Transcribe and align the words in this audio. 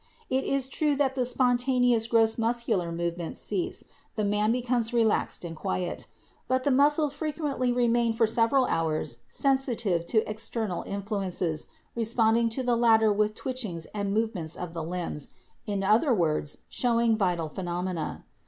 It 0.31 0.45
is 0.45 0.67
true 0.67 0.95
that 0.95 1.13
the 1.13 1.23
spontaneous 1.25 2.07
gross 2.07 2.35
muscular 2.35 2.91
move 2.91 3.19
ments 3.19 3.39
cease, 3.39 3.83
the 4.15 4.23
man 4.23 4.51
becomes 4.51 4.91
relaxed 4.93 5.45
and 5.45 5.55
quiet. 5.55 6.07
But 6.47 6.63
the 6.63 6.71
muscles 6.71 7.13
frequently 7.13 7.71
remain 7.71 8.13
for 8.13 8.25
several 8.25 8.65
hours 8.65 9.17
sensitive 9.29 10.03
to 10.07 10.27
external 10.27 10.81
influences, 10.87 11.67
responding 11.95 12.49
to 12.49 12.63
the 12.63 12.75
latter 12.75 13.13
with 13.13 13.35
twitch 13.35 13.63
ings 13.63 13.85
and 13.93 14.11
movements 14.11 14.55
of 14.55 14.73
the 14.73 14.83
limbs, 14.83 15.33
in 15.67 15.83
other 15.83 16.15
words, 16.15 16.57
showing 16.67 17.15
vital 17.15 17.47
phenomena. 17.47 18.25